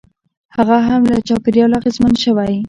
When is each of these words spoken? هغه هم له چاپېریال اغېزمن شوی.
هغه 0.55 0.77
هم 0.87 1.01
له 1.11 1.17
چاپېریال 1.27 1.71
اغېزمن 1.79 2.13
شوی. 2.23 2.53